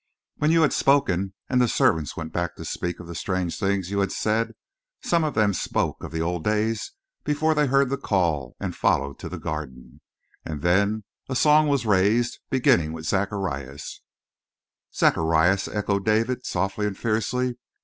[0.37, 3.91] When you had spoken, and the servants went back to speak of the strange things
[3.91, 4.55] you had said,
[5.03, 6.93] some of them spoke of the old days
[7.23, 10.01] before they heard the call and followed to the Garden,
[10.43, 14.01] and then a song was raised beginning with Zacharias"
[14.91, 17.59] "Zacharias!" echoed David, softly and fiercely.